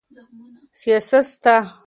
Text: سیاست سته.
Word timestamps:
سیاست 0.81 1.21
سته. 1.29 1.55